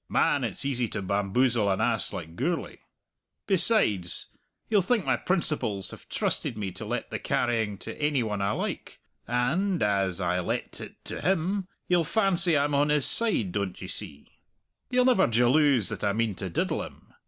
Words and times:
Man, 0.09 0.43
it's 0.43 0.65
easy 0.65 0.87
to 0.87 1.01
bamboozle 1.03 1.69
an 1.71 1.79
ass 1.79 2.11
like 2.11 2.35
Gourlay! 2.35 2.79
Besides, 3.45 4.29
he'll 4.67 4.81
think 4.81 5.05
my 5.05 5.15
principals 5.15 5.91
have 5.91 6.09
trusted 6.09 6.57
me 6.57 6.71
to 6.71 6.85
let 6.85 7.11
the 7.11 7.19
carrying 7.19 7.77
to 7.77 7.95
ainy 8.03 8.23
one 8.23 8.41
I 8.41 8.49
like, 8.49 8.99
and, 9.27 9.83
as 9.83 10.19
I 10.19 10.39
let 10.39 10.81
it 10.81 11.05
to 11.05 11.21
him, 11.21 11.67
he'll 11.87 12.03
fancy 12.03 12.57
I'm 12.57 12.73
on 12.73 12.89
his 12.89 13.05
side, 13.05 13.51
doan't 13.51 13.79
ye 13.79 13.87
see? 13.87 14.25
He'll 14.89 15.05
never 15.05 15.27
jalouse 15.27 15.89
that 15.89 16.03
I 16.03 16.13
mean 16.13 16.33
to 16.33 16.49
diddle 16.49 16.81
him. 16.81 17.13